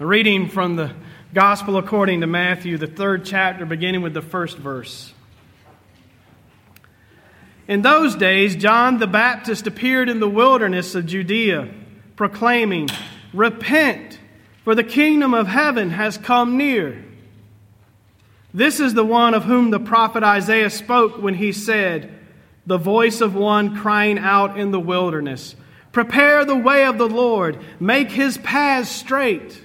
A 0.00 0.06
reading 0.06 0.48
from 0.48 0.76
the 0.76 0.92
Gospel 1.34 1.76
according 1.76 2.20
to 2.20 2.28
Matthew, 2.28 2.78
the 2.78 2.86
third 2.86 3.24
chapter, 3.24 3.66
beginning 3.66 4.00
with 4.00 4.14
the 4.14 4.22
first 4.22 4.56
verse. 4.56 5.12
In 7.66 7.82
those 7.82 8.14
days, 8.14 8.54
John 8.54 8.98
the 8.98 9.08
Baptist 9.08 9.66
appeared 9.66 10.08
in 10.08 10.20
the 10.20 10.28
wilderness 10.28 10.94
of 10.94 11.06
Judea, 11.06 11.68
proclaiming, 12.14 12.88
Repent, 13.34 14.20
for 14.62 14.76
the 14.76 14.84
kingdom 14.84 15.34
of 15.34 15.48
heaven 15.48 15.90
has 15.90 16.16
come 16.16 16.56
near. 16.56 17.04
This 18.54 18.78
is 18.78 18.94
the 18.94 19.04
one 19.04 19.34
of 19.34 19.46
whom 19.46 19.72
the 19.72 19.80
prophet 19.80 20.22
Isaiah 20.22 20.70
spoke 20.70 21.20
when 21.20 21.34
he 21.34 21.50
said, 21.50 22.16
The 22.68 22.78
voice 22.78 23.20
of 23.20 23.34
one 23.34 23.76
crying 23.76 24.20
out 24.20 24.60
in 24.60 24.70
the 24.70 24.78
wilderness, 24.78 25.56
Prepare 25.90 26.44
the 26.44 26.54
way 26.54 26.84
of 26.84 26.98
the 26.98 27.08
Lord, 27.08 27.58
make 27.80 28.12
his 28.12 28.38
paths 28.38 28.90
straight. 28.90 29.64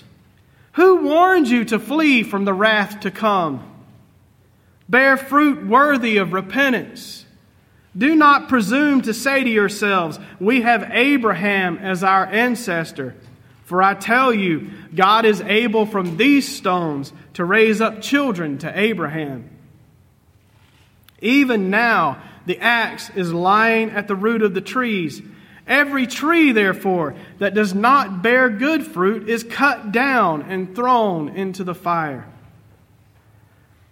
who 0.73 1.03
warned 1.03 1.47
you 1.47 1.65
to 1.65 1.79
flee 1.79 2.23
from 2.23 2.45
the 2.45 2.53
wrath 2.53 3.01
to 3.01 3.11
come? 3.11 3.67
Bear 4.87 5.17
fruit 5.17 5.65
worthy 5.65 6.17
of 6.17 6.33
repentance. 6.33 7.25
Do 7.97 8.15
not 8.15 8.47
presume 8.47 9.01
to 9.01 9.13
say 9.13 9.43
to 9.43 9.49
yourselves, 9.49 10.19
We 10.39 10.61
have 10.61 10.89
Abraham 10.91 11.77
as 11.77 12.03
our 12.03 12.25
ancestor. 12.25 13.15
For 13.65 13.81
I 13.81 13.93
tell 13.93 14.33
you, 14.33 14.69
God 14.93 15.25
is 15.25 15.39
able 15.41 15.85
from 15.85 16.17
these 16.17 16.47
stones 16.57 17.13
to 17.35 17.45
raise 17.45 17.79
up 17.79 18.01
children 18.01 18.57
to 18.59 18.79
Abraham. 18.79 19.49
Even 21.21 21.69
now, 21.69 22.21
the 22.45 22.59
axe 22.59 23.09
is 23.11 23.31
lying 23.31 23.91
at 23.91 24.07
the 24.07 24.15
root 24.15 24.41
of 24.41 24.53
the 24.53 24.61
trees. 24.61 25.21
Every 25.67 26.07
tree, 26.07 26.51
therefore, 26.51 27.15
that 27.39 27.53
does 27.53 27.73
not 27.73 28.21
bear 28.21 28.49
good 28.49 28.85
fruit 28.85 29.29
is 29.29 29.43
cut 29.43 29.91
down 29.91 30.43
and 30.43 30.75
thrown 30.75 31.29
into 31.29 31.63
the 31.63 31.75
fire. 31.75 32.27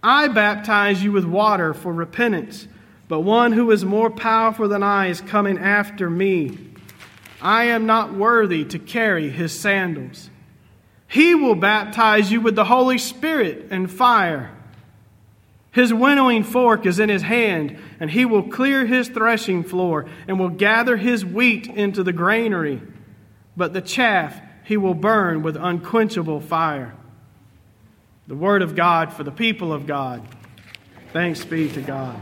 I 0.01 0.27
baptize 0.29 1.03
you 1.03 1.11
with 1.11 1.25
water 1.25 1.73
for 1.73 1.93
repentance, 1.93 2.67
but 3.07 3.21
one 3.21 3.51
who 3.51 3.71
is 3.71 3.83
more 3.83 4.09
powerful 4.09 4.67
than 4.67 4.83
I 4.83 5.07
is 5.07 5.21
coming 5.21 5.57
after 5.57 6.09
me 6.09 6.69
I 7.41 7.65
am 7.65 7.85
not 7.85 8.13
worthy 8.13 8.65
to 8.65 8.79
carry 8.79 9.29
his 9.29 9.57
sandals. 9.57 10.29
He 11.07 11.33
will 11.35 11.55
baptize 11.55 12.31
you 12.31 12.41
with 12.41 12.55
the 12.55 12.65
Holy 12.65 12.97
Spirit 12.97 13.67
and 13.71 13.89
fire. 13.89 14.51
His 15.71 15.93
winnowing 15.93 16.43
fork 16.43 16.85
is 16.85 16.99
in 16.99 17.09
his 17.09 17.21
hand, 17.21 17.77
and 17.99 18.09
he 18.09 18.25
will 18.25 18.49
clear 18.49 18.85
his 18.85 19.07
threshing 19.07 19.63
floor 19.63 20.07
and 20.27 20.39
will 20.39 20.49
gather 20.49 20.97
his 20.97 21.23
wheat 21.23 21.67
into 21.67 22.03
the 22.03 22.13
granary. 22.13 22.81
But 23.55 23.73
the 23.73 23.81
chaff 23.81 24.41
he 24.63 24.77
will 24.77 24.95
burn 24.95 25.43
with 25.43 25.55
unquenchable 25.55 26.41
fire. 26.41 26.95
The 28.27 28.35
word 28.35 28.61
of 28.61 28.75
God 28.75 29.13
for 29.13 29.23
the 29.23 29.31
people 29.31 29.71
of 29.73 29.85
God. 29.85 30.27
Thanks 31.13 31.43
be 31.43 31.69
to 31.69 31.81
God. 31.81 32.19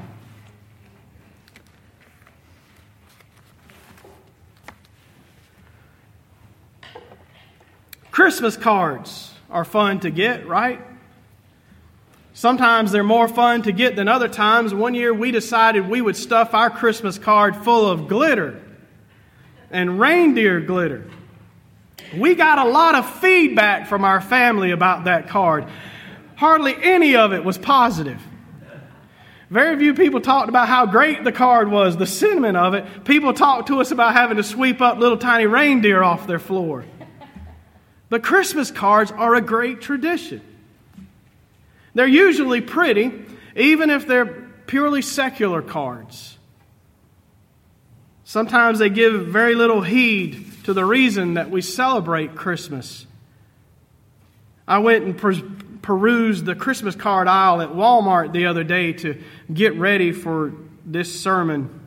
Christmas 8.11 8.57
cards 8.57 9.33
are 9.49 9.63
fun 9.63 9.99
to 9.99 10.09
get, 10.09 10.47
right? 10.47 10.81
Sometimes 12.37 12.91
they're 12.91 13.01
more 13.01 13.27
fun 13.27 13.63
to 13.63 13.71
get 13.71 13.95
than 13.95 14.07
other 14.07 14.27
times. 14.27 14.71
One 14.71 14.93
year 14.93 15.11
we 15.11 15.31
decided 15.31 15.89
we 15.89 16.01
would 16.01 16.15
stuff 16.15 16.53
our 16.53 16.69
Christmas 16.69 17.17
card 17.17 17.55
full 17.55 17.89
of 17.89 18.07
glitter 18.07 18.61
and 19.71 19.99
reindeer 19.99 20.61
glitter. 20.61 21.09
We 22.15 22.35
got 22.35 22.59
a 22.59 22.69
lot 22.69 22.93
of 22.93 23.09
feedback 23.21 23.87
from 23.87 24.05
our 24.05 24.21
family 24.21 24.69
about 24.69 25.05
that 25.05 25.29
card. 25.29 25.65
Hardly 26.35 26.75
any 26.79 27.15
of 27.15 27.33
it 27.33 27.43
was 27.43 27.57
positive. 27.57 28.21
Very 29.49 29.75
few 29.79 29.95
people 29.95 30.21
talked 30.21 30.47
about 30.47 30.67
how 30.67 30.85
great 30.85 31.23
the 31.23 31.31
card 31.31 31.71
was, 31.71 31.97
the 31.97 32.05
sentiment 32.05 32.55
of 32.55 32.75
it. 32.75 33.03
People 33.03 33.33
talked 33.33 33.69
to 33.69 33.81
us 33.81 33.89
about 33.89 34.13
having 34.13 34.37
to 34.37 34.43
sweep 34.43 34.79
up 34.79 34.99
little 34.99 35.17
tiny 35.17 35.47
reindeer 35.47 36.03
off 36.03 36.27
their 36.27 36.37
floor. 36.37 36.85
But 38.09 38.21
Christmas 38.21 38.69
cards 38.69 39.11
are 39.11 39.33
a 39.33 39.41
great 39.41 39.81
tradition. 39.81 40.43
They're 41.97 42.05
usually 42.05 42.61
pretty, 42.61 43.11
even 43.55 43.89
if 43.89 44.05
they're 44.05 44.27
purely 44.67 45.01
secular 45.01 45.63
cards. 45.63 46.37
Sometimes 48.23 48.77
they 48.77 48.91
give 48.91 49.25
very 49.25 49.55
little 49.55 49.81
heed 49.81 50.45
to 50.65 50.73
the 50.73 50.85
reason 50.85 51.33
that 51.33 51.49
we 51.49 51.63
celebrate 51.63 52.35
Christmas. 52.35 53.07
I 54.67 54.77
went 54.77 55.05
and 55.05 55.17
per- 55.17 55.41
perused 55.81 56.45
the 56.45 56.53
Christmas 56.53 56.95
card 56.95 57.27
aisle 57.27 57.61
at 57.61 57.69
Walmart 57.69 58.31
the 58.31 58.45
other 58.45 58.63
day 58.63 58.93
to 58.93 59.19
get 59.51 59.73
ready 59.73 60.11
for 60.11 60.53
this 60.85 61.19
sermon. 61.19 61.81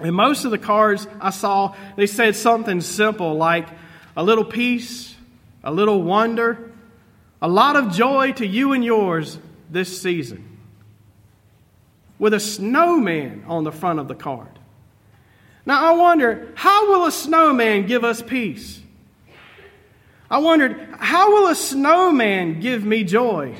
And 0.00 0.14
most 0.16 0.46
of 0.46 0.50
the 0.50 0.56
cards 0.56 1.06
I 1.20 1.28
saw, 1.28 1.76
they 1.96 2.06
said 2.06 2.36
something 2.36 2.80
simple 2.80 3.34
like 3.34 3.68
a 4.16 4.24
little 4.24 4.46
peace, 4.46 5.14
a 5.62 5.70
little 5.70 6.02
wonder, 6.02 6.72
a 7.40 7.48
lot 7.48 7.76
of 7.76 7.92
joy 7.92 8.32
to 8.32 8.46
you 8.46 8.72
and 8.72 8.84
yours 8.84 9.38
this 9.70 10.00
season. 10.00 10.58
With 12.18 12.32
a 12.32 12.40
snowman 12.40 13.44
on 13.46 13.64
the 13.64 13.72
front 13.72 13.98
of 13.98 14.08
the 14.08 14.14
card. 14.14 14.58
Now, 15.66 15.84
I 15.84 15.96
wonder, 15.96 16.52
how 16.54 16.88
will 16.88 17.06
a 17.06 17.12
snowman 17.12 17.86
give 17.86 18.04
us 18.04 18.22
peace? 18.22 18.80
I 20.30 20.38
wondered, 20.38 20.94
how 20.98 21.32
will 21.32 21.48
a 21.48 21.54
snowman 21.54 22.60
give 22.60 22.84
me 22.84 23.04
joy? 23.04 23.56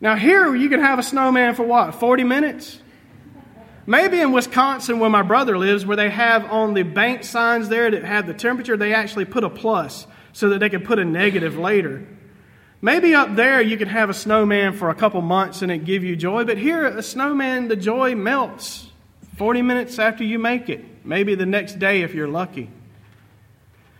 Now, 0.00 0.16
here 0.16 0.54
you 0.54 0.68
can 0.68 0.80
have 0.80 0.98
a 0.98 1.02
snowman 1.02 1.54
for 1.54 1.62
what, 1.62 1.94
40 1.94 2.24
minutes? 2.24 2.80
Maybe 3.86 4.20
in 4.20 4.32
Wisconsin, 4.32 4.98
where 4.98 5.10
my 5.10 5.22
brother 5.22 5.58
lives, 5.58 5.84
where 5.84 5.96
they 5.96 6.10
have 6.10 6.50
on 6.50 6.74
the 6.74 6.82
bank 6.82 7.24
signs 7.24 7.68
there 7.68 7.90
that 7.90 8.04
have 8.04 8.26
the 8.26 8.34
temperature, 8.34 8.76
they 8.76 8.94
actually 8.94 9.24
put 9.26 9.44
a 9.44 9.50
plus 9.50 10.06
so 10.32 10.48
that 10.50 10.60
they 10.60 10.70
can 10.70 10.82
put 10.82 10.98
a 10.98 11.04
negative 11.04 11.58
later. 11.58 12.06
Maybe 12.82 13.14
up 13.14 13.36
there 13.36 13.60
you 13.60 13.76
could 13.76 13.88
have 13.88 14.08
a 14.08 14.14
snowman 14.14 14.72
for 14.72 14.88
a 14.88 14.94
couple 14.94 15.20
months 15.20 15.60
and 15.60 15.70
it 15.70 15.84
give 15.84 16.02
you 16.02 16.16
joy, 16.16 16.44
but 16.44 16.56
here 16.56 16.86
a 16.86 17.02
snowman, 17.02 17.68
the 17.68 17.76
joy 17.76 18.14
melts 18.14 18.86
40 19.36 19.62
minutes 19.62 19.98
after 19.98 20.24
you 20.24 20.38
make 20.38 20.68
it, 20.68 20.84
maybe 21.04 21.34
the 21.34 21.46
next 21.46 21.78
day 21.78 22.02
if 22.02 22.14
you're 22.14 22.28
lucky. 22.28 22.70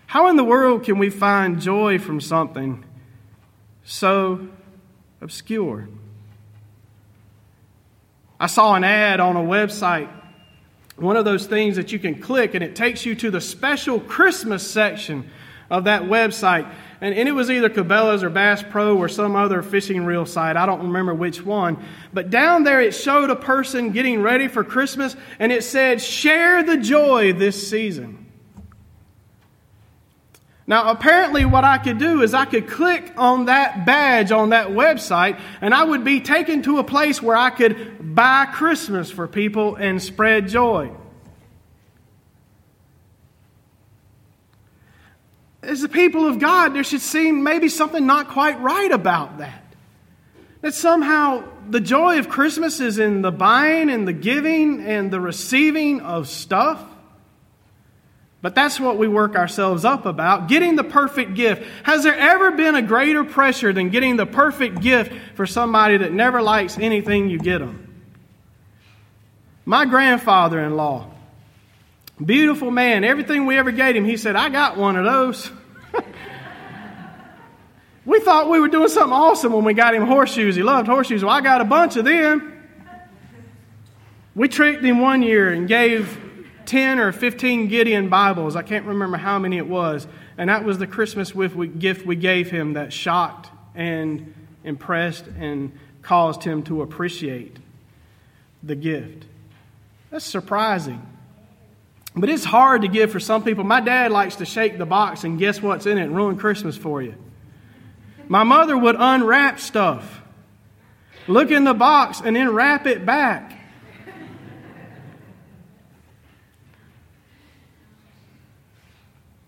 How 0.06 0.28
in 0.28 0.36
the 0.36 0.44
world 0.44 0.84
can 0.84 0.98
we 0.98 1.10
find 1.10 1.60
joy 1.60 1.98
from 1.98 2.20
something 2.20 2.84
so 3.84 4.48
obscure? 5.20 5.88
I 8.38 8.46
saw 8.46 8.74
an 8.74 8.84
ad 8.84 9.20
on 9.20 9.36
a 9.36 9.40
website, 9.40 10.08
one 10.96 11.16
of 11.16 11.26
those 11.26 11.46
things 11.46 11.76
that 11.76 11.92
you 11.92 11.98
can 11.98 12.20
click 12.20 12.54
and 12.54 12.64
it 12.64 12.74
takes 12.74 13.04
you 13.04 13.14
to 13.16 13.30
the 13.30 13.40
special 13.42 14.00
Christmas 14.00 14.68
section 14.68 15.30
of 15.70 15.84
that 15.84 16.02
website. 16.02 16.70
And, 17.00 17.14
and 17.14 17.28
it 17.28 17.32
was 17.32 17.50
either 17.50 17.70
Cabela's 17.70 18.22
or 18.22 18.30
Bass 18.30 18.62
Pro 18.62 18.96
or 18.96 19.08
some 19.08 19.36
other 19.36 19.62
fishing 19.62 20.04
reel 20.04 20.26
site. 20.26 20.56
I 20.56 20.66
don't 20.66 20.82
remember 20.82 21.14
which 21.14 21.44
one. 21.44 21.82
But 22.12 22.30
down 22.30 22.64
there 22.64 22.80
it 22.80 22.94
showed 22.94 23.30
a 23.30 23.36
person 23.36 23.92
getting 23.92 24.20
ready 24.20 24.48
for 24.48 24.64
Christmas 24.64 25.16
and 25.38 25.52
it 25.52 25.64
said, 25.64 26.02
Share 26.02 26.62
the 26.62 26.76
joy 26.76 27.32
this 27.32 27.70
season. 27.70 28.26
Now, 30.66 30.92
apparently, 30.92 31.44
what 31.44 31.64
I 31.64 31.78
could 31.78 31.98
do 31.98 32.22
is 32.22 32.32
I 32.32 32.44
could 32.44 32.68
click 32.68 33.12
on 33.16 33.46
that 33.46 33.84
badge 33.84 34.30
on 34.30 34.50
that 34.50 34.68
website, 34.68 35.40
and 35.60 35.74
I 35.74 35.82
would 35.82 36.04
be 36.04 36.20
taken 36.20 36.62
to 36.62 36.78
a 36.78 36.84
place 36.84 37.20
where 37.20 37.34
I 37.34 37.50
could 37.50 38.14
buy 38.14 38.46
Christmas 38.46 39.10
for 39.10 39.26
people 39.26 39.74
and 39.74 40.00
spread 40.00 40.46
joy. 40.46 40.92
As 45.70 45.80
the 45.80 45.88
people 45.88 46.26
of 46.26 46.40
God, 46.40 46.74
there 46.74 46.82
should 46.82 47.00
seem 47.00 47.44
maybe 47.44 47.68
something 47.68 48.04
not 48.04 48.28
quite 48.28 48.60
right 48.60 48.90
about 48.90 49.38
that. 49.38 49.64
That 50.62 50.74
somehow 50.74 51.44
the 51.68 51.80
joy 51.80 52.18
of 52.18 52.28
Christmas 52.28 52.80
is 52.80 52.98
in 52.98 53.22
the 53.22 53.30
buying 53.30 53.88
and 53.88 54.06
the 54.06 54.12
giving 54.12 54.84
and 54.84 55.12
the 55.12 55.20
receiving 55.20 56.00
of 56.00 56.28
stuff. 56.28 56.84
But 58.42 58.56
that's 58.56 58.80
what 58.80 58.98
we 58.98 59.06
work 59.06 59.36
ourselves 59.36 59.84
up 59.84 60.06
about 60.06 60.48
getting 60.48 60.74
the 60.74 60.82
perfect 60.82 61.34
gift. 61.34 61.62
Has 61.84 62.02
there 62.02 62.16
ever 62.16 62.50
been 62.50 62.74
a 62.74 62.82
greater 62.82 63.22
pressure 63.22 63.72
than 63.72 63.90
getting 63.90 64.16
the 64.16 64.26
perfect 64.26 64.80
gift 64.80 65.12
for 65.36 65.46
somebody 65.46 65.98
that 65.98 66.12
never 66.12 66.42
likes 66.42 66.78
anything 66.78 67.30
you 67.30 67.38
get 67.38 67.60
them? 67.60 67.86
My 69.64 69.84
grandfather 69.84 70.58
in 70.58 70.76
law, 70.76 71.10
beautiful 72.22 72.72
man, 72.72 73.04
everything 73.04 73.46
we 73.46 73.56
ever 73.56 73.70
gave 73.70 73.94
him, 73.94 74.04
he 74.04 74.16
said, 74.16 74.34
I 74.34 74.48
got 74.48 74.76
one 74.76 74.96
of 74.96 75.04
those. 75.04 75.50
We 78.10 78.18
thought 78.18 78.50
we 78.50 78.58
were 78.58 78.68
doing 78.68 78.88
something 78.88 79.12
awesome 79.12 79.52
when 79.52 79.64
we 79.64 79.72
got 79.72 79.94
him 79.94 80.04
horseshoes. 80.04 80.56
He 80.56 80.64
loved 80.64 80.88
horseshoes. 80.88 81.22
Well, 81.22 81.32
I 81.32 81.40
got 81.40 81.60
a 81.60 81.64
bunch 81.64 81.96
of 81.96 82.04
them. 82.04 82.56
We 84.34 84.48
tricked 84.48 84.82
him 84.84 85.00
one 85.00 85.22
year 85.22 85.52
and 85.52 85.68
gave 85.68 86.18
10 86.66 86.98
or 86.98 87.12
15 87.12 87.68
Gideon 87.68 88.08
Bibles. 88.08 88.56
I 88.56 88.62
can't 88.62 88.84
remember 88.84 89.16
how 89.16 89.38
many 89.38 89.58
it 89.58 89.66
was. 89.68 90.08
And 90.36 90.50
that 90.50 90.64
was 90.64 90.78
the 90.78 90.88
Christmas 90.88 91.32
gift 91.78 92.04
we 92.04 92.16
gave 92.16 92.50
him 92.50 92.72
that 92.72 92.92
shocked 92.92 93.50
and 93.76 94.34
impressed 94.64 95.26
and 95.38 95.72
caused 96.02 96.42
him 96.42 96.64
to 96.64 96.82
appreciate 96.82 97.58
the 98.62 98.74
gift. 98.74 99.24
That's 100.10 100.24
surprising. 100.24 101.06
But 102.16 102.28
it's 102.28 102.44
hard 102.44 102.82
to 102.82 102.88
give 102.88 103.12
for 103.12 103.20
some 103.20 103.44
people. 103.44 103.62
My 103.62 103.80
dad 103.80 104.10
likes 104.10 104.36
to 104.36 104.44
shake 104.44 104.78
the 104.78 104.86
box 104.86 105.22
and 105.22 105.38
guess 105.38 105.62
what's 105.62 105.86
in 105.86 105.96
it 105.96 106.02
and 106.02 106.16
ruin 106.16 106.36
Christmas 106.36 106.76
for 106.76 107.00
you. 107.02 107.14
My 108.30 108.44
mother 108.44 108.78
would 108.78 108.94
unwrap 108.96 109.58
stuff, 109.58 110.22
look 111.26 111.50
in 111.50 111.64
the 111.64 111.74
box, 111.74 112.22
and 112.24 112.36
then 112.36 112.50
wrap 112.50 112.86
it 112.86 113.04
back. 113.04 113.58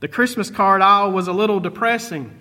The 0.00 0.08
Christmas 0.08 0.50
card 0.50 0.82
aisle 0.82 1.12
was 1.12 1.28
a 1.28 1.32
little 1.32 1.60
depressing. 1.60 2.36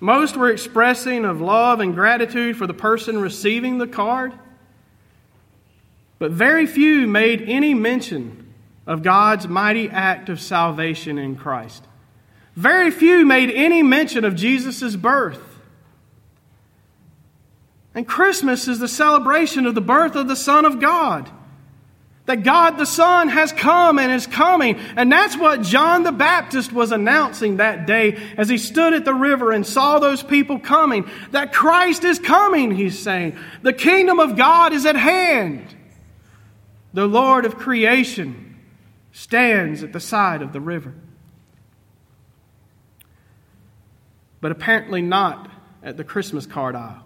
Most 0.00 0.36
were 0.36 0.50
expressing 0.50 1.24
of 1.24 1.40
love 1.40 1.78
and 1.78 1.94
gratitude 1.94 2.56
for 2.56 2.66
the 2.66 2.74
person 2.74 3.20
receiving 3.20 3.78
the 3.78 3.86
card, 3.86 4.32
but 6.18 6.32
very 6.32 6.66
few 6.66 7.06
made 7.06 7.42
any 7.42 7.72
mention 7.72 8.52
of 8.84 9.04
God's 9.04 9.46
mighty 9.46 9.88
act 9.88 10.28
of 10.28 10.40
salvation 10.40 11.18
in 11.18 11.36
Christ. 11.36 11.84
Very 12.58 12.90
few 12.90 13.24
made 13.24 13.52
any 13.52 13.84
mention 13.84 14.24
of 14.24 14.34
Jesus' 14.34 14.96
birth. 14.96 15.40
And 17.94 18.04
Christmas 18.04 18.66
is 18.66 18.80
the 18.80 18.88
celebration 18.88 19.64
of 19.64 19.76
the 19.76 19.80
birth 19.80 20.16
of 20.16 20.26
the 20.26 20.34
Son 20.34 20.64
of 20.64 20.80
God 20.80 21.30
that 22.26 22.42
God 22.42 22.76
the 22.76 22.84
Son 22.84 23.28
has 23.28 23.52
come 23.52 23.98
and 23.98 24.10
is 24.10 24.26
coming. 24.26 24.76
And 24.96 25.10
that's 25.10 25.36
what 25.36 25.62
John 25.62 26.02
the 26.02 26.12
Baptist 26.12 26.72
was 26.72 26.90
announcing 26.90 27.56
that 27.56 27.86
day 27.86 28.18
as 28.36 28.48
he 28.48 28.58
stood 28.58 28.92
at 28.92 29.06
the 29.06 29.14
river 29.14 29.50
and 29.50 29.64
saw 29.64 29.98
those 29.98 30.22
people 30.22 30.58
coming. 30.58 31.08
That 31.30 31.54
Christ 31.54 32.02
is 32.02 32.18
coming, 32.18 32.72
he's 32.72 32.98
saying. 32.98 33.38
The 33.62 33.72
kingdom 33.72 34.18
of 34.18 34.36
God 34.36 34.72
is 34.74 34.84
at 34.84 34.96
hand. 34.96 35.64
The 36.92 37.06
Lord 37.06 37.46
of 37.46 37.56
creation 37.56 38.56
stands 39.12 39.82
at 39.82 39.94
the 39.94 40.00
side 40.00 40.42
of 40.42 40.52
the 40.52 40.60
river. 40.60 40.92
But 44.40 44.52
apparently 44.52 45.02
not 45.02 45.50
at 45.82 45.96
the 45.96 46.04
Christmas 46.04 46.46
card 46.46 46.76
aisle. 46.76 47.04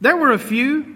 There 0.00 0.16
were 0.16 0.32
a 0.32 0.38
few 0.38 0.92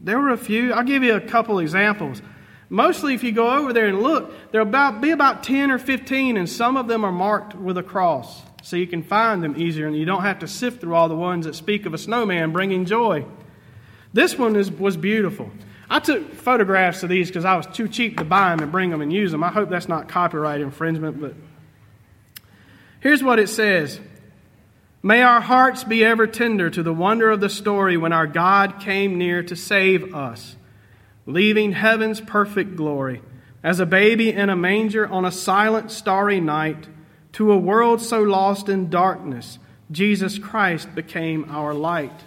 there 0.00 0.20
were 0.20 0.30
a 0.30 0.36
few. 0.36 0.72
I'll 0.72 0.84
give 0.84 1.02
you 1.02 1.14
a 1.14 1.20
couple 1.20 1.58
examples. 1.58 2.20
Mostly, 2.68 3.14
if 3.14 3.22
you 3.22 3.32
go 3.32 3.58
over 3.58 3.72
there 3.72 3.86
and 3.86 4.02
look, 4.02 4.32
there'll 4.50 4.66
about, 4.66 5.00
be 5.00 5.10
about 5.10 5.44
10 5.44 5.70
or 5.70 5.78
15, 5.78 6.36
and 6.36 6.48
some 6.48 6.76
of 6.76 6.88
them 6.88 7.04
are 7.04 7.12
marked 7.12 7.54
with 7.54 7.78
a 7.78 7.82
cross. 7.82 8.42
So 8.62 8.76
you 8.76 8.86
can 8.86 9.02
find 9.02 9.42
them 9.42 9.54
easier, 9.56 9.86
and 9.86 9.96
you 9.96 10.04
don't 10.04 10.22
have 10.22 10.40
to 10.40 10.48
sift 10.48 10.80
through 10.80 10.94
all 10.94 11.08
the 11.08 11.16
ones 11.16 11.46
that 11.46 11.54
speak 11.54 11.86
of 11.86 11.94
a 11.94 11.98
snowman 11.98 12.52
bringing 12.52 12.84
joy. 12.84 13.24
This 14.12 14.36
one 14.36 14.56
is, 14.56 14.70
was 14.70 14.96
beautiful. 14.96 15.50
I 15.88 16.00
took 16.00 16.34
photographs 16.34 17.04
of 17.04 17.08
these 17.08 17.28
because 17.28 17.44
I 17.44 17.56
was 17.56 17.66
too 17.66 17.86
cheap 17.86 18.18
to 18.18 18.24
buy 18.24 18.50
them 18.50 18.60
and 18.60 18.72
bring 18.72 18.90
them 18.90 19.00
and 19.00 19.12
use 19.12 19.30
them. 19.30 19.44
I 19.44 19.50
hope 19.50 19.70
that's 19.70 19.88
not 19.88 20.08
copyright 20.08 20.60
infringement, 20.60 21.20
but 21.20 21.34
here's 23.00 23.22
what 23.22 23.38
it 23.38 23.48
says 23.48 24.00
May 25.02 25.22
our 25.22 25.40
hearts 25.40 25.84
be 25.84 26.04
ever 26.04 26.26
tender 26.26 26.68
to 26.68 26.82
the 26.82 26.92
wonder 26.92 27.30
of 27.30 27.40
the 27.40 27.48
story 27.48 27.96
when 27.96 28.12
our 28.12 28.26
God 28.26 28.80
came 28.80 29.18
near 29.18 29.42
to 29.44 29.54
save 29.54 30.14
us, 30.14 30.56
leaving 31.26 31.72
heaven's 31.72 32.20
perfect 32.20 32.74
glory 32.74 33.22
as 33.62 33.78
a 33.78 33.86
baby 33.86 34.32
in 34.32 34.50
a 34.50 34.56
manger 34.56 35.06
on 35.06 35.24
a 35.24 35.30
silent, 35.30 35.90
starry 35.90 36.40
night 36.40 36.88
to 37.32 37.52
a 37.52 37.56
world 37.56 38.00
so 38.00 38.22
lost 38.22 38.68
in 38.68 38.90
darkness. 38.90 39.58
Jesus 39.90 40.38
Christ 40.38 40.94
became 40.94 41.46
our 41.50 41.74
light. 41.74 42.24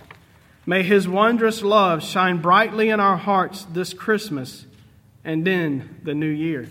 May 0.66 0.84
his 0.84 1.08
wondrous 1.08 1.62
love 1.64 2.04
shine 2.04 2.42
brightly 2.42 2.90
in 2.90 3.00
our 3.00 3.18
hearts 3.18 3.66
this 3.72 3.94
Christmas 3.94 4.66
and 5.26 5.46
then 5.46 5.98
the 6.04 6.14
new 6.14 6.30
year. 6.30 6.68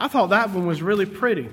I 0.00 0.08
thought 0.08 0.30
that 0.30 0.50
one 0.50 0.66
was 0.66 0.82
really 0.82 1.06
pretty. 1.06 1.48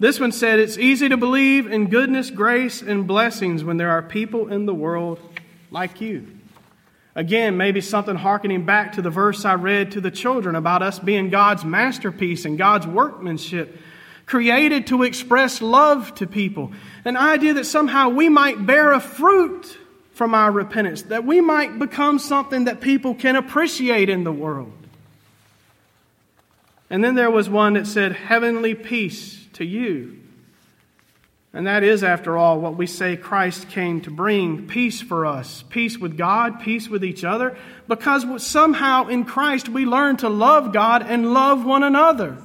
This 0.00 0.18
one 0.18 0.32
said, 0.32 0.58
It's 0.58 0.78
easy 0.78 1.10
to 1.10 1.18
believe 1.18 1.70
in 1.70 1.90
goodness, 1.90 2.30
grace, 2.30 2.80
and 2.80 3.06
blessings 3.06 3.62
when 3.62 3.76
there 3.76 3.90
are 3.90 4.02
people 4.02 4.48
in 4.48 4.64
the 4.64 4.74
world 4.74 5.20
like 5.70 6.00
you. 6.00 6.26
Again, 7.14 7.58
maybe 7.58 7.82
something 7.82 8.16
harkening 8.16 8.64
back 8.64 8.92
to 8.92 9.02
the 9.02 9.10
verse 9.10 9.44
I 9.44 9.56
read 9.56 9.92
to 9.92 10.00
the 10.00 10.10
children 10.10 10.56
about 10.56 10.82
us 10.82 10.98
being 10.98 11.28
God's 11.28 11.66
masterpiece 11.66 12.46
and 12.46 12.56
God's 12.56 12.86
workmanship, 12.86 13.76
created 14.24 14.86
to 14.86 15.02
express 15.02 15.60
love 15.60 16.14
to 16.14 16.26
people. 16.26 16.72
An 17.04 17.18
idea 17.18 17.52
that 17.54 17.66
somehow 17.66 18.08
we 18.08 18.30
might 18.30 18.64
bear 18.64 18.92
a 18.92 19.00
fruit 19.00 19.76
from 20.12 20.34
our 20.34 20.50
repentance, 20.50 21.02
that 21.02 21.26
we 21.26 21.42
might 21.42 21.78
become 21.78 22.18
something 22.18 22.64
that 22.64 22.80
people 22.80 23.14
can 23.14 23.36
appreciate 23.36 24.08
in 24.08 24.24
the 24.24 24.32
world. 24.32 24.79
And 26.90 27.02
then 27.04 27.14
there 27.14 27.30
was 27.30 27.48
one 27.48 27.74
that 27.74 27.86
said, 27.86 28.12
Heavenly 28.12 28.74
peace 28.74 29.46
to 29.54 29.64
you. 29.64 30.18
And 31.52 31.66
that 31.66 31.82
is, 31.82 32.04
after 32.04 32.36
all, 32.36 32.60
what 32.60 32.76
we 32.76 32.86
say 32.86 33.16
Christ 33.16 33.68
came 33.70 34.00
to 34.02 34.10
bring 34.10 34.68
peace 34.68 35.00
for 35.00 35.26
us 35.26 35.64
peace 35.68 35.98
with 35.98 36.16
God, 36.16 36.60
peace 36.60 36.88
with 36.88 37.04
each 37.04 37.24
other, 37.24 37.56
because 37.88 38.44
somehow 38.44 39.08
in 39.08 39.24
Christ 39.24 39.68
we 39.68 39.84
learn 39.84 40.16
to 40.18 40.28
love 40.28 40.72
God 40.72 41.02
and 41.02 41.32
love 41.32 41.64
one 41.64 41.82
another 41.82 42.38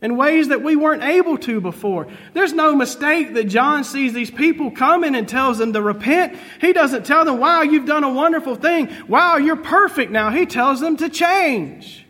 in 0.00 0.16
ways 0.16 0.48
that 0.48 0.62
we 0.62 0.76
weren't 0.76 1.02
able 1.02 1.36
to 1.38 1.60
before. 1.60 2.06
There's 2.32 2.52
no 2.52 2.76
mistake 2.76 3.34
that 3.34 3.48
John 3.48 3.82
sees 3.82 4.12
these 4.12 4.30
people 4.30 4.70
coming 4.70 5.16
and 5.16 5.28
tells 5.28 5.58
them 5.58 5.72
to 5.72 5.82
repent. 5.82 6.38
He 6.60 6.72
doesn't 6.72 7.06
tell 7.06 7.24
them, 7.24 7.38
wow, 7.38 7.62
you've 7.62 7.86
done 7.86 8.04
a 8.04 8.12
wonderful 8.12 8.54
thing. 8.54 8.88
Wow, 9.08 9.38
you're 9.38 9.56
perfect 9.56 10.12
now. 10.12 10.30
He 10.30 10.46
tells 10.46 10.78
them 10.78 10.96
to 10.98 11.08
change. 11.08 12.06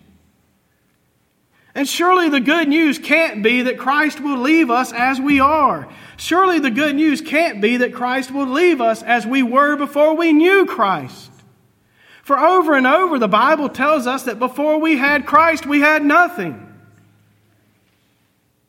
And 1.74 1.88
surely 1.88 2.28
the 2.28 2.40
good 2.40 2.68
news 2.68 2.98
can't 2.98 3.42
be 3.42 3.62
that 3.62 3.78
Christ 3.78 4.20
will 4.20 4.38
leave 4.38 4.70
us 4.70 4.92
as 4.92 5.20
we 5.20 5.40
are. 5.40 5.88
Surely 6.16 6.58
the 6.58 6.70
good 6.70 6.96
news 6.96 7.20
can't 7.20 7.60
be 7.60 7.76
that 7.78 7.94
Christ 7.94 8.30
will 8.30 8.48
leave 8.48 8.80
us 8.80 9.02
as 9.02 9.26
we 9.26 9.42
were 9.42 9.76
before 9.76 10.16
we 10.16 10.32
knew 10.32 10.66
Christ. 10.66 11.30
For 12.22 12.38
over 12.38 12.74
and 12.74 12.86
over, 12.86 13.18
the 13.18 13.28
Bible 13.28 13.68
tells 13.68 14.06
us 14.06 14.24
that 14.24 14.38
before 14.38 14.78
we 14.78 14.98
had 14.98 15.24
Christ, 15.24 15.64
we 15.64 15.80
had 15.80 16.04
nothing. 16.04 16.64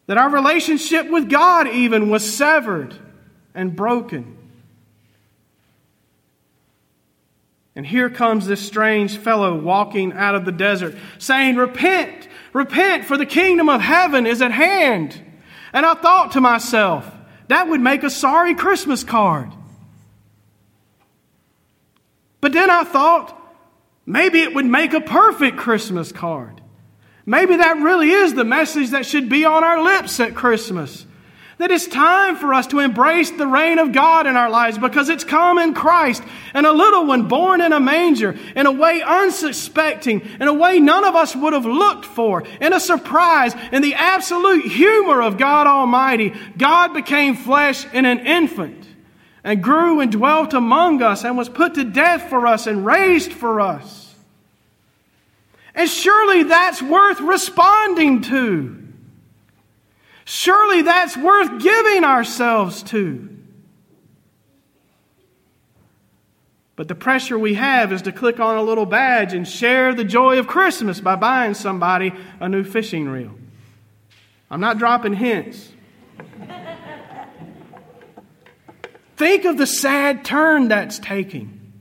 That 0.06 0.18
our 0.18 0.30
relationship 0.30 1.10
with 1.10 1.30
God 1.30 1.68
even 1.68 2.10
was 2.10 2.32
severed 2.32 2.96
and 3.54 3.76
broken. 3.76 4.38
And 7.76 7.86
here 7.86 8.10
comes 8.10 8.46
this 8.46 8.66
strange 8.66 9.18
fellow 9.18 9.58
walking 9.58 10.14
out 10.14 10.36
of 10.36 10.46
the 10.46 10.52
desert 10.52 10.96
saying, 11.18 11.56
Repent, 11.56 12.28
repent, 12.54 13.06
for 13.06 13.18
the 13.18 13.26
kingdom 13.26 13.70
of 13.70 13.82
heaven 13.82 14.26
is 14.26 14.42
at 14.42 14.52
hand. 14.52 15.20
And 15.74 15.86
I 15.86 15.94
thought 15.94 16.32
to 16.34 16.42
myself, 16.42 17.10
that 17.48 17.68
would 17.68 17.82
make 17.82 18.04
a 18.04 18.10
sorry 18.10 18.56
Christmas 18.56 19.04
card. 19.04 19.52
But 22.42 22.54
then 22.54 22.70
I 22.70 22.84
thought, 22.84 23.36
maybe 24.06 24.42
it 24.42 24.54
would 24.54 24.66
make 24.66 24.94
a 24.94 25.02
perfect 25.02 25.58
Christmas 25.58 26.12
card. 26.12 26.62
Maybe 27.26 27.58
that 27.58 27.78
really 27.78 28.10
is 28.10 28.34
the 28.34 28.44
message 28.44 28.92
that 28.92 29.06
should 29.06 29.30
be 29.30 29.46
on 29.46 29.64
our 29.64 29.84
lips 29.84 30.20
at 30.20 30.36
Christmas 30.36 31.06
that 31.60 31.72
it's 31.72 31.88
time 31.88 32.38
for 32.38 32.54
us 32.54 32.68
to 32.68 32.80
embrace 32.80 33.32
the 33.32 33.46
reign 33.46 33.80
of 33.80 33.92
God 33.92 34.26
in 34.26 34.38
our 34.38 34.50
lives 34.50 34.78
because 34.78 35.10
it's 35.10 35.26
come 35.26 35.60
in 35.60 35.74
Christ 35.74 36.24
and 36.54 36.66
a 36.66 36.72
little 36.72 37.06
one 37.06 37.28
born 37.28 37.60
in 37.60 37.74
a 37.74 37.82
manger 37.82 38.38
in 38.56 38.66
a 38.66 38.72
way 38.72 39.02
unsuspecting, 39.02 40.22
in 40.40 40.48
a 40.48 40.54
way 40.54 40.80
none 40.80 41.04
of 41.04 41.16
us 41.16 41.36
would 41.36 41.52
have 41.52 41.66
looked 41.66 42.06
for, 42.06 42.46
in 42.62 42.72
a 42.72 42.80
surprise, 42.80 43.54
in 43.74 43.82
the 43.82 43.94
absolute 43.96 44.72
humor 44.72 45.22
of 45.22 45.38
God 45.38 45.68
Almighty. 45.68 46.34
God 46.58 46.94
became 46.94 47.36
flesh 47.36 47.86
in 47.94 48.06
an 48.06 48.20
infant 48.20 48.88
and 49.44 49.62
grew 49.62 50.00
and 50.00 50.14
dwelt 50.14 50.54
among 50.54 51.02
us 51.02 51.26
and 51.26 51.38
was 51.38 51.50
put 51.50 51.74
to 51.74 51.84
death 51.84 52.30
for 52.30 52.48
us 52.48 52.68
and 52.68 52.86
raised 52.86 53.34
for 53.34 53.60
us. 53.60 54.16
And 55.76 55.90
surely 55.90 56.44
that's 56.44 56.82
worth 56.82 57.20
responding 57.20 58.22
to. 58.24 58.79
Surely 60.32 60.84
that's 60.84 61.18
worth 61.18 61.60
giving 61.60 62.04
ourselves 62.04 62.84
to. 62.84 63.36
But 66.76 66.88
the 66.88 66.94
pressure 66.94 67.40
we 67.40 67.56
have 67.56 67.92
is 67.92 68.04
to 68.04 68.12
click 68.12 68.40
on 68.40 68.56
a 68.56 68.62
little 68.62 68.86
badge 68.86 69.34
and 69.34 69.48
share 69.48 69.92
the 69.96 70.04
joy 70.04 70.38
of 70.38 70.46
Christmas 70.46 71.02
by 71.02 71.16
buying 71.16 71.56
somebody 71.56 72.14
a 72.40 72.48
new 72.48 72.64
fishing 72.64 73.10
reel. 73.10 73.34
I'm 74.52 74.62
not 74.62 74.78
dropping 74.78 75.14
hints. 75.14 75.72
Think 79.18 79.46
of 79.46 79.58
the 79.58 79.66
sad 79.66 80.24
turn 80.24 80.68
that's 80.68 81.00
taking. 81.00 81.74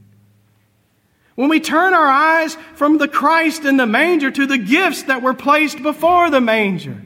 When 1.35 1.51
we 1.51 1.61
turn 1.61 1.93
our 1.93 2.09
eyes 2.09 2.57
from 2.77 2.97
the 2.97 3.09
Christ 3.09 3.67
in 3.67 3.77
the 3.77 3.87
manger 3.87 4.31
to 4.31 4.47
the 4.47 4.57
gifts 4.57 5.03
that 5.03 5.21
were 5.21 5.35
placed 5.35 5.83
before 5.83 6.31
the 6.31 6.41
manger 6.41 7.05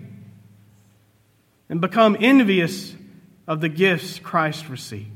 and 1.73 1.81
become 1.81 2.19
envious 2.21 2.95
of 3.49 3.62
the 3.62 3.69
gifts 3.71 4.19
Christ 4.19 4.69
received 4.69 5.09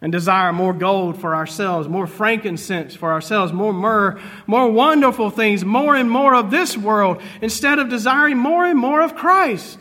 and 0.00 0.10
desire 0.10 0.52
more 0.52 0.72
gold 0.72 1.20
for 1.20 1.36
ourselves, 1.36 1.86
more 1.86 2.08
frankincense 2.08 2.96
for 2.96 3.12
ourselves, 3.12 3.52
more 3.52 3.72
myrrh, 3.72 4.20
more 4.48 4.68
wonderful 4.68 5.30
things, 5.30 5.64
more 5.64 5.94
and 5.94 6.10
more 6.10 6.34
of 6.34 6.50
this 6.50 6.76
world, 6.76 7.22
instead 7.40 7.78
of 7.78 7.88
desiring 7.88 8.36
more 8.36 8.66
and 8.66 8.76
more 8.76 9.02
of 9.02 9.14
Christ. 9.14 9.78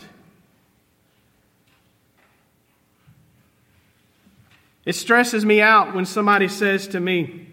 It 4.85 4.93
stresses 4.93 5.43
me 5.43 5.61
out 5.61 5.95
when 5.95 6.05
somebody 6.05 6.47
says 6.47 6.89
to 6.89 6.99
me, 6.99 7.47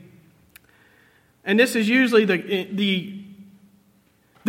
and 1.47 1.59
this 1.59 1.75
is 1.75 1.89
usually 1.89 2.27
the, 2.27 2.69
the 2.71 3.20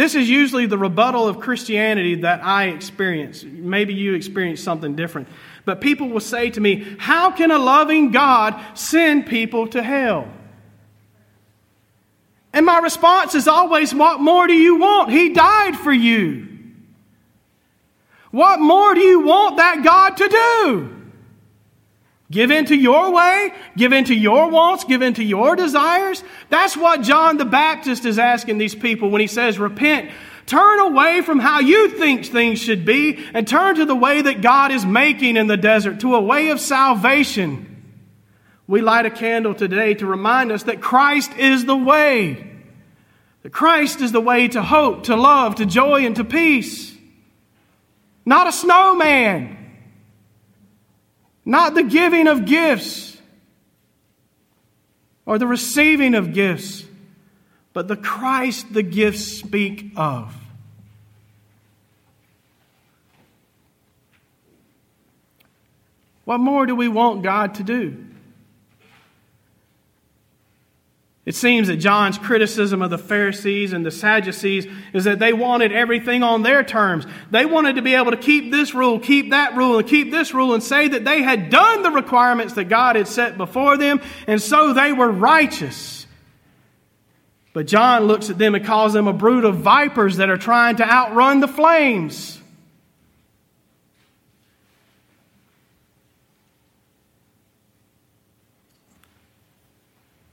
this 0.02 0.16
is 0.16 0.28
usually 0.28 0.66
the 0.66 0.80
rebuttal 0.80 1.28
of 1.28 1.40
Christianity 1.40 2.16
that 2.16 2.44
I 2.44 2.70
experience. 2.70 3.44
Maybe 3.44 3.94
you 3.94 4.16
experience 4.16 4.60
something 4.60 4.96
different. 4.96 5.28
But 5.64 5.80
people 5.80 6.10
will 6.10 6.20
say 6.20 6.50
to 6.50 6.60
me, 6.60 6.96
How 6.98 7.30
can 7.30 7.52
a 7.52 7.60
loving 7.60 8.10
God 8.10 8.60
send 8.74 9.28
people 9.28 9.68
to 9.68 9.84
hell? 9.84 10.28
And 12.52 12.66
my 12.66 12.80
response 12.80 13.36
is 13.36 13.48
always, 13.48 13.94
What 13.94 14.20
more 14.20 14.48
do 14.48 14.54
you 14.54 14.78
want? 14.78 15.12
He 15.12 15.34
died 15.34 15.78
for 15.78 15.94
you. 15.94 16.48
What 18.32 18.60
more 18.60 18.96
do 18.96 19.02
you 19.02 19.20
want 19.20 19.58
that 19.58 19.84
God 19.84 20.18
to 20.18 20.30
do? 20.30 21.01
Give 22.32 22.50
into 22.50 22.76
your 22.76 23.12
way, 23.12 23.54
give 23.78 23.94
into 23.94 24.16
your 24.16 24.50
wants, 24.50 24.86
give 24.86 25.04
into 25.04 25.24
your 25.24 25.56
desires. 25.56 26.24
That's 26.50 26.76
what 26.76 27.04
John 27.04 27.38
the 27.38 27.46
Baptist 27.46 28.06
is 28.06 28.18
asking 28.18 28.58
these 28.58 28.74
people 28.74 29.12
when 29.12 29.22
he 29.22 29.28
says, 29.28 29.60
Repent 29.60 30.10
Turn 30.52 30.80
away 30.80 31.22
from 31.22 31.40
how 31.40 31.60
you 31.60 31.88
think 31.90 32.26
things 32.26 32.60
should 32.60 32.84
be 32.84 33.24
and 33.34 33.48
turn 33.48 33.76
to 33.76 33.86
the 33.86 33.96
way 33.96 34.22
that 34.22 34.42
God 34.42 34.72
is 34.72 34.86
making 34.86 35.38
in 35.38 35.48
the 35.48 35.58
desert, 35.58 36.02
to 36.02 36.16
a 36.16 36.22
way 36.22 36.50
of 36.50 36.60
salvation. 36.60 37.68
We 38.68 38.82
light 38.82 39.06
a 39.06 39.12
candle 39.12 39.54
today 39.54 39.94
to 39.94 40.06
remind 40.06 40.52
us 40.52 40.64
that 40.64 40.82
Christ 40.82 41.32
is 41.38 41.64
the 41.66 41.76
way. 41.76 42.52
That 43.44 43.52
Christ 43.52 44.02
is 44.02 44.12
the 44.12 44.20
way 44.20 44.50
to 44.50 44.62
hope, 44.62 45.04
to 45.04 45.16
love, 45.16 45.56
to 45.56 45.66
joy, 45.66 46.06
and 46.06 46.16
to 46.18 46.24
peace. 46.24 46.96
Not 48.26 48.48
a 48.48 48.52
snowman. 48.52 49.58
Not 51.44 51.74
the 51.74 51.84
giving 51.84 52.28
of 52.28 52.46
gifts 52.46 53.18
or 55.26 55.38
the 55.38 55.48
receiving 55.48 56.16
of 56.16 56.34
gifts 56.34 56.86
but 57.74 57.88
the 57.88 57.96
Christ 57.96 58.74
the 58.74 58.84
gifts 58.84 59.26
speak 59.26 59.92
of. 59.96 60.36
What 66.26 66.40
more 66.40 66.66
do 66.66 66.76
we 66.76 66.88
want 66.88 67.24
God 67.24 67.56
to 67.56 67.64
do? 67.64 68.06
It 71.32 71.36
seems 71.36 71.70
that 71.70 71.78
John's 71.78 72.18
criticism 72.18 72.82
of 72.82 72.90
the 72.90 72.98
Pharisees 72.98 73.72
and 73.72 73.86
the 73.86 73.90
Sadducees 73.90 74.68
is 74.92 75.06
that 75.06 75.20
they 75.20 75.32
wanted 75.32 75.72
everything 75.72 76.24
on 76.24 76.44
their 76.44 76.62
terms. 76.62 77.06
They 77.30 77.46
wanted 77.46 77.78
to 77.78 77.82
be 77.82 77.96
able 77.96 78.12
to 78.12 78.18
keep 78.18 78.52
this 78.52 78.74
rule, 78.74 79.00
keep 79.00 79.30
that 79.30 79.56
rule, 79.56 79.80
and 79.80 79.88
keep 79.88 80.12
this 80.12 80.34
rule, 80.34 80.54
and 80.54 80.62
say 80.62 80.90
that 80.90 81.06
they 81.06 81.22
had 81.22 81.50
done 81.50 81.84
the 81.84 81.90
requirements 81.90 82.56
that 82.56 82.66
God 82.66 82.98
had 82.98 83.08
set 83.08 83.38
before 83.38 83.78
them, 83.78 84.02
and 84.28 84.42
so 84.42 84.74
they 84.74 84.92
were 84.92 85.10
righteous. 85.10 86.06
But 87.54 87.66
John 87.66 88.08
looks 88.08 88.30
at 88.30 88.38
them 88.38 88.54
and 88.54 88.66
calls 88.66 88.92
them 88.92 89.08
a 89.08 89.14
brood 89.14 89.46
of 89.46 89.56
vipers 89.56 90.18
that 90.18 90.30
are 90.30 90.36
trying 90.36 90.76
to 90.76 90.84
outrun 90.84 91.40
the 91.40 91.48
flames. 91.48 92.41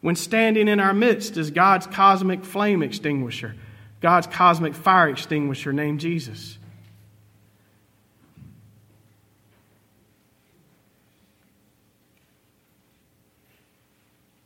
When 0.00 0.16
standing 0.16 0.68
in 0.68 0.80
our 0.80 0.94
midst 0.94 1.36
is 1.36 1.50
God's 1.50 1.86
cosmic 1.86 2.44
flame 2.44 2.82
extinguisher, 2.82 3.56
God's 4.00 4.26
cosmic 4.26 4.74
fire 4.74 5.08
extinguisher 5.08 5.72
named 5.72 6.00
Jesus. 6.00 6.58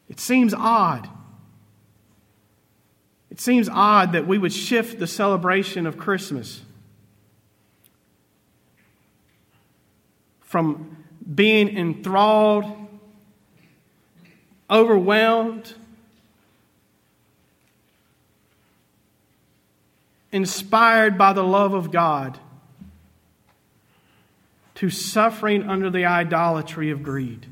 It 0.08 0.20
seems 0.20 0.54
odd 0.54 1.08
it 3.32 3.40
seems 3.40 3.66
odd 3.66 4.12
that 4.12 4.26
we 4.26 4.36
would 4.36 4.52
shift 4.52 4.98
the 4.98 5.06
celebration 5.06 5.86
of 5.86 5.96
Christmas 5.96 6.60
from 10.40 10.98
being 11.34 11.74
enthralled, 11.74 12.81
overwhelmed, 14.72 15.74
inspired 20.32 21.18
by 21.18 21.34
the 21.34 21.44
love 21.44 21.74
of 21.74 21.92
God, 21.92 22.38
to 24.76 24.88
suffering 24.88 25.68
under 25.68 25.90
the 25.90 26.06
idolatry 26.06 26.90
of 26.90 27.02
greed. 27.02 27.46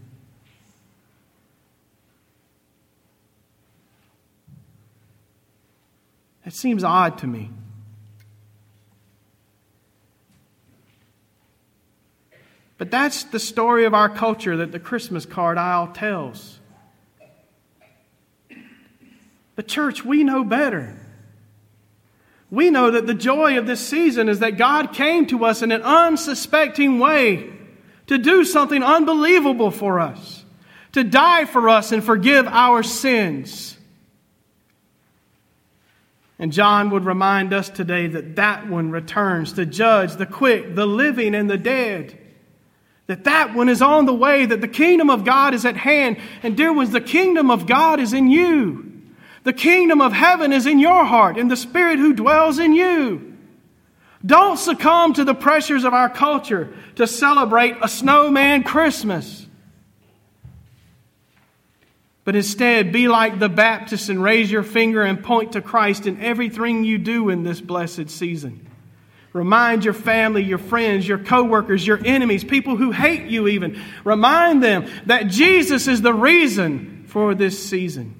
That 6.44 6.54
seems 6.54 6.82
odd 6.82 7.18
to 7.18 7.26
me. 7.26 7.50
But 12.78 12.90
that's 12.90 13.24
the 13.24 13.38
story 13.38 13.84
of 13.84 13.92
our 13.92 14.08
culture 14.08 14.56
that 14.56 14.72
the 14.72 14.80
Christmas 14.80 15.26
card 15.26 15.58
aisle 15.58 15.88
tells. 15.88 16.59
The 19.60 19.66
church, 19.66 20.06
we 20.06 20.24
know 20.24 20.42
better. 20.42 20.96
We 22.50 22.70
know 22.70 22.92
that 22.92 23.06
the 23.06 23.12
joy 23.12 23.58
of 23.58 23.66
this 23.66 23.86
season 23.86 24.30
is 24.30 24.38
that 24.38 24.56
God 24.56 24.94
came 24.94 25.26
to 25.26 25.44
us 25.44 25.60
in 25.60 25.70
an 25.70 25.82
unsuspecting 25.82 26.98
way 26.98 27.52
to 28.06 28.16
do 28.16 28.46
something 28.46 28.82
unbelievable 28.82 29.70
for 29.70 30.00
us, 30.00 30.46
to 30.92 31.04
die 31.04 31.44
for 31.44 31.68
us 31.68 31.92
and 31.92 32.02
forgive 32.02 32.46
our 32.46 32.82
sins. 32.82 33.76
And 36.38 36.50
John 36.50 36.88
would 36.88 37.04
remind 37.04 37.52
us 37.52 37.68
today 37.68 38.06
that 38.06 38.36
that 38.36 38.66
one 38.66 38.90
returns 38.90 39.52
to 39.52 39.66
judge 39.66 40.14
the 40.14 40.24
quick, 40.24 40.74
the 40.74 40.86
living, 40.86 41.34
and 41.34 41.50
the 41.50 41.58
dead. 41.58 42.18
That 43.08 43.24
that 43.24 43.52
one 43.54 43.68
is 43.68 43.82
on 43.82 44.06
the 44.06 44.14
way, 44.14 44.46
that 44.46 44.62
the 44.62 44.68
kingdom 44.68 45.10
of 45.10 45.26
God 45.26 45.52
is 45.52 45.66
at 45.66 45.76
hand. 45.76 46.16
And 46.42 46.56
dear 46.56 46.72
ones, 46.72 46.92
the 46.92 47.00
kingdom 47.02 47.50
of 47.50 47.66
God 47.66 48.00
is 48.00 48.14
in 48.14 48.30
you. 48.30 48.89
The 49.42 49.52
kingdom 49.52 50.00
of 50.00 50.12
heaven 50.12 50.52
is 50.52 50.66
in 50.66 50.78
your 50.78 51.04
heart, 51.04 51.38
in 51.38 51.48
the 51.48 51.56
Spirit 51.56 51.98
who 51.98 52.12
dwells 52.12 52.58
in 52.58 52.74
you. 52.74 53.36
Don't 54.24 54.58
succumb 54.58 55.14
to 55.14 55.24
the 55.24 55.34
pressures 55.34 55.84
of 55.84 55.94
our 55.94 56.10
culture 56.10 56.74
to 56.96 57.06
celebrate 57.06 57.76
a 57.80 57.88
snowman 57.88 58.62
Christmas. 58.64 59.46
But 62.24 62.36
instead, 62.36 62.92
be 62.92 63.08
like 63.08 63.38
the 63.38 63.48
Baptist 63.48 64.10
and 64.10 64.22
raise 64.22 64.50
your 64.50 64.62
finger 64.62 65.02
and 65.02 65.24
point 65.24 65.52
to 65.52 65.62
Christ 65.62 66.06
in 66.06 66.20
everything 66.20 66.84
you 66.84 66.98
do 66.98 67.30
in 67.30 67.44
this 67.44 67.62
blessed 67.62 68.10
season. 68.10 68.66
Remind 69.32 69.84
your 69.84 69.94
family, 69.94 70.42
your 70.42 70.58
friends, 70.58 71.08
your 71.08 71.18
coworkers, 71.18 71.86
your 71.86 72.00
enemies, 72.04 72.44
people 72.44 72.76
who 72.76 72.90
hate 72.90 73.30
you 73.30 73.48
even. 73.48 73.80
Remind 74.04 74.62
them 74.62 74.90
that 75.06 75.28
Jesus 75.28 75.86
is 75.86 76.02
the 76.02 76.12
reason 76.12 77.04
for 77.06 77.34
this 77.34 77.58
season. 77.58 78.19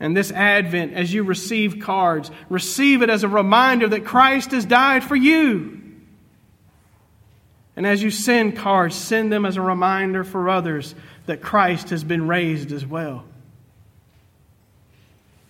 And 0.00 0.16
this 0.16 0.30
Advent, 0.30 0.94
as 0.94 1.12
you 1.12 1.24
receive 1.24 1.80
cards, 1.80 2.30
receive 2.48 3.02
it 3.02 3.10
as 3.10 3.24
a 3.24 3.28
reminder 3.28 3.88
that 3.88 4.04
Christ 4.04 4.52
has 4.52 4.64
died 4.64 5.02
for 5.02 5.16
you. 5.16 5.74
And 7.74 7.86
as 7.86 8.02
you 8.02 8.10
send 8.10 8.56
cards, 8.56 8.94
send 8.94 9.32
them 9.32 9.44
as 9.44 9.56
a 9.56 9.62
reminder 9.62 10.24
for 10.24 10.48
others 10.48 10.94
that 11.26 11.42
Christ 11.42 11.90
has 11.90 12.04
been 12.04 12.26
raised 12.26 12.72
as 12.72 12.86
well. 12.86 13.24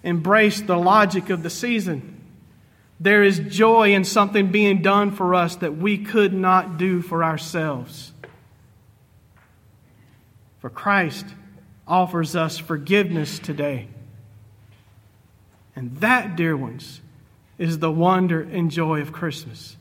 embrace 0.03 0.61
the 0.61 0.77
logic 0.77 1.31
of 1.31 1.43
the 1.43 1.51
season. 1.51 2.15
There 3.01 3.23
is 3.23 3.39
joy 3.39 3.93
in 3.95 4.05
something 4.05 4.51
being 4.51 4.83
done 4.83 5.13
for 5.13 5.35
us 5.35 5.57
that 5.57 5.77
we 5.77 5.99
could 5.99 6.33
not 6.33 6.79
do 6.79 7.01
for 7.01 7.23
ourselves. 7.23 8.13
For 10.61 10.71
Christ 10.71 11.27
offers 11.87 12.35
us 12.35 12.59
forgiveness 12.59 13.39
today. 13.39 13.89
And 15.79 15.97
that, 15.99 16.35
dear 16.35 16.57
ones, 16.57 17.01
is 17.57 17.79
the 17.79 17.91
wonder 17.91 18.41
and 18.41 18.69
joy 18.69 19.01
of 19.01 19.13
Christmas. 19.13 19.77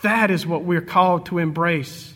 That 0.00 0.30
is 0.30 0.46
what 0.46 0.64
we're 0.64 0.80
called 0.80 1.26
to 1.26 1.36
embrace. 1.36 2.14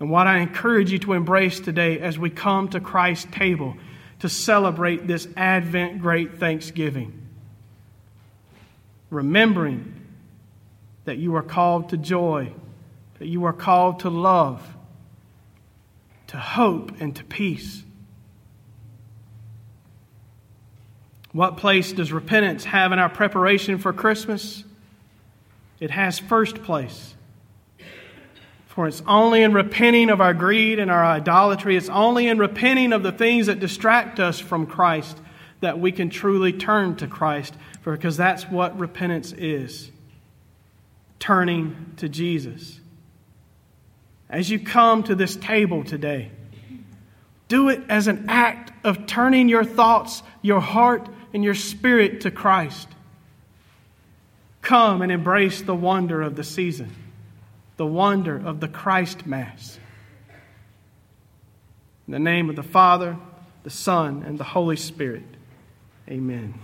And 0.00 0.10
what 0.10 0.26
I 0.26 0.38
encourage 0.38 0.90
you 0.90 0.98
to 0.98 1.12
embrace 1.12 1.60
today 1.60 2.00
as 2.00 2.18
we 2.18 2.28
come 2.28 2.66
to 2.70 2.80
Christ's 2.80 3.28
table 3.30 3.76
to 4.18 4.28
celebrate 4.28 5.06
this 5.06 5.28
Advent 5.36 6.00
great 6.00 6.40
Thanksgiving. 6.40 7.28
Remembering 9.10 9.94
that 11.04 11.18
you 11.18 11.36
are 11.36 11.42
called 11.42 11.90
to 11.90 11.96
joy, 11.96 12.52
that 13.20 13.28
you 13.28 13.44
are 13.44 13.52
called 13.52 14.00
to 14.00 14.10
love, 14.10 14.74
to 16.26 16.36
hope, 16.36 17.00
and 17.00 17.14
to 17.14 17.22
peace. 17.22 17.84
What 21.32 21.56
place 21.56 21.92
does 21.92 22.12
repentance 22.12 22.64
have 22.64 22.92
in 22.92 22.98
our 22.98 23.08
preparation 23.08 23.78
for 23.78 23.92
Christmas? 23.92 24.64
It 25.78 25.90
has 25.90 26.18
first 26.18 26.62
place. 26.62 27.14
For 28.66 28.86
it's 28.86 29.02
only 29.06 29.42
in 29.42 29.52
repenting 29.52 30.10
of 30.10 30.20
our 30.20 30.34
greed 30.34 30.78
and 30.78 30.90
our 30.90 31.04
idolatry, 31.04 31.76
it's 31.76 31.88
only 31.88 32.28
in 32.28 32.38
repenting 32.38 32.92
of 32.92 33.02
the 33.02 33.12
things 33.12 33.46
that 33.46 33.60
distract 33.60 34.20
us 34.20 34.38
from 34.38 34.66
Christ 34.66 35.18
that 35.60 35.78
we 35.78 35.92
can 35.92 36.08
truly 36.08 36.52
turn 36.52 36.96
to 36.96 37.06
Christ, 37.06 37.54
because 37.84 38.16
that's 38.16 38.44
what 38.44 38.78
repentance 38.78 39.32
is 39.32 39.90
turning 41.18 41.92
to 41.98 42.08
Jesus. 42.08 42.80
As 44.28 44.48
you 44.48 44.58
come 44.58 45.02
to 45.02 45.14
this 45.14 45.36
table 45.36 45.84
today, 45.84 46.30
do 47.48 47.68
it 47.68 47.82
as 47.88 48.06
an 48.06 48.26
act 48.28 48.72
of 48.84 49.06
turning 49.06 49.48
your 49.48 49.64
thoughts, 49.64 50.22
your 50.40 50.60
heart, 50.60 51.08
and 51.32 51.44
your 51.44 51.54
spirit 51.54 52.22
to 52.22 52.30
Christ. 52.30 52.88
Come 54.62 55.02
and 55.02 55.10
embrace 55.10 55.62
the 55.62 55.74
wonder 55.74 56.22
of 56.22 56.36
the 56.36 56.44
season, 56.44 56.94
the 57.76 57.86
wonder 57.86 58.36
of 58.36 58.60
the 58.60 58.68
Christ 58.68 59.26
Mass. 59.26 59.78
In 62.06 62.12
the 62.12 62.18
name 62.18 62.50
of 62.50 62.56
the 62.56 62.62
Father, 62.62 63.16
the 63.62 63.70
Son, 63.70 64.22
and 64.26 64.38
the 64.38 64.44
Holy 64.44 64.76
Spirit, 64.76 65.24
amen. 66.08 66.54